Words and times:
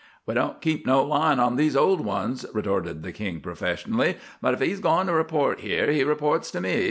"We 0.25 0.33
don't 0.33 0.61
keep 0.61 0.87
no 0.87 1.03
line 1.03 1.39
on 1.39 1.57
these 1.57 1.75
old 1.75 2.01
ones," 2.03 2.43
retorted 2.55 3.03
the 3.03 3.11
"King" 3.11 3.39
professionally. 3.39 4.17
"But 4.41 4.55
if 4.55 4.59
he's 4.59 4.79
goin' 4.79 5.05
to 5.05 5.13
report 5.13 5.59
here 5.59 5.91
he 5.91 6.03
reports 6.03 6.49
to 6.53 6.59
me. 6.61 6.79